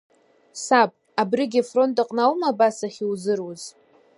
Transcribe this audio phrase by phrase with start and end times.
[0.63, 3.63] Саб, абригьы афронт аҟны аума абас ахьузыруз?